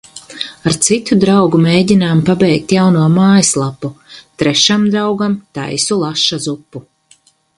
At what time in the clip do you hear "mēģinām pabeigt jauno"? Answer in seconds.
1.65-3.03